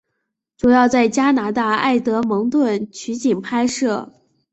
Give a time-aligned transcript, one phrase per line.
[0.57, 4.11] 主要在加拿大埃德蒙顿取景拍摄。